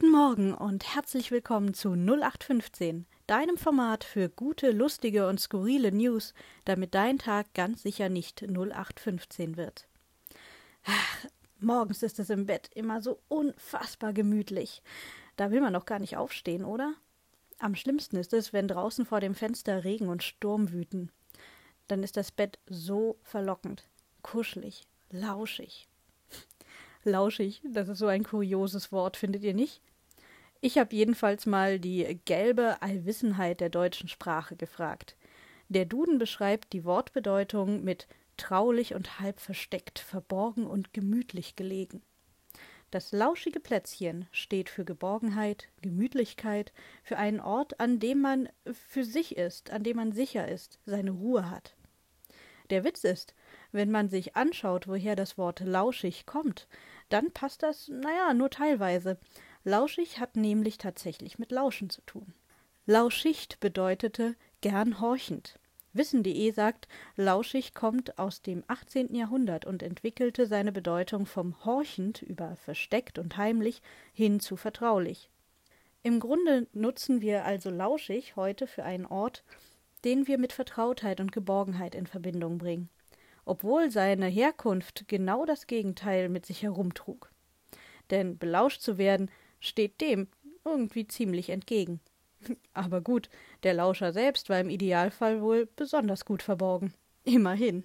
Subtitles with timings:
[0.00, 6.34] Guten Morgen und herzlich willkommen zu 0815, deinem Format für gute, lustige und skurrile News,
[6.64, 9.88] damit dein Tag ganz sicher nicht 0815 wird.
[10.84, 11.26] Ach,
[11.58, 14.82] morgens ist es im Bett immer so unfassbar gemütlich.
[15.34, 16.94] Da will man doch gar nicht aufstehen, oder?
[17.58, 21.10] Am schlimmsten ist es, wenn draußen vor dem Fenster Regen und Sturm wüten.
[21.88, 23.88] Dann ist das Bett so verlockend,
[24.22, 25.88] kuschelig, lauschig.
[27.04, 29.80] Lauschig, das ist so ein kurioses Wort, findet ihr nicht?
[30.60, 35.16] Ich habe jedenfalls mal die gelbe Allwissenheit der deutschen Sprache gefragt.
[35.68, 42.02] Der Duden beschreibt die Wortbedeutung mit traulich und halb versteckt, verborgen und gemütlich gelegen.
[42.90, 46.72] Das lauschige Plätzchen steht für Geborgenheit, Gemütlichkeit,
[47.04, 51.10] für einen Ort, an dem man für sich ist, an dem man sicher ist, seine
[51.10, 51.76] Ruhe hat.
[52.70, 53.34] Der Witz ist,
[53.72, 56.68] wenn man sich anschaut, woher das Wort lauschig kommt,
[57.08, 59.18] dann passt das, naja, nur teilweise.
[59.64, 62.34] Lauschig hat nämlich tatsächlich mit Lauschen zu tun.
[62.86, 65.58] Lauschicht bedeutete gern horchend.
[65.92, 69.14] Wissen.de sagt, lauschig kommt aus dem 18.
[69.14, 73.82] Jahrhundert und entwickelte seine Bedeutung vom horchend über versteckt und heimlich
[74.12, 75.30] hin zu vertraulich.
[76.02, 79.44] Im Grunde nutzen wir also lauschig heute für einen Ort,
[80.00, 82.88] den wir mit Vertrautheit und Geborgenheit in Verbindung bringen,
[83.44, 87.30] obwohl seine Herkunft genau das Gegenteil mit sich herumtrug.
[88.10, 90.28] Denn belauscht zu werden steht dem
[90.64, 92.00] irgendwie ziemlich entgegen.
[92.72, 93.28] Aber gut,
[93.62, 96.94] der Lauscher selbst war im Idealfall wohl besonders gut verborgen.
[97.24, 97.84] Immerhin.